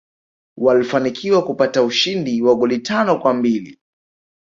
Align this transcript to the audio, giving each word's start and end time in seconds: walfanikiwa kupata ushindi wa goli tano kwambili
walfanikiwa 0.57 1.45
kupata 1.45 1.83
ushindi 1.83 2.41
wa 2.41 2.55
goli 2.55 2.79
tano 2.79 3.19
kwambili 3.19 3.79